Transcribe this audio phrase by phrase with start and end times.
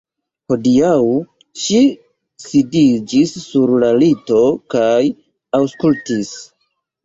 [0.51, 0.93] Hodiaŭ
[1.63, 1.81] ŝi
[2.45, 4.43] sidiĝis sur la lito
[4.77, 4.99] kaj
[5.63, 6.37] aŭskultis.